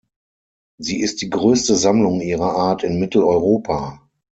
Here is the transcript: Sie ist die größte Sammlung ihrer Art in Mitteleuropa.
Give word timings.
Sie 0.79 0.99
ist 0.99 1.21
die 1.21 1.29
größte 1.29 1.75
Sammlung 1.75 2.21
ihrer 2.21 2.55
Art 2.55 2.81
in 2.83 2.99
Mitteleuropa. 2.99 4.01